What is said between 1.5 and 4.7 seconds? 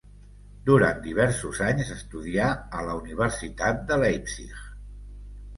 anys, estudià a la Universitat de Leipzig.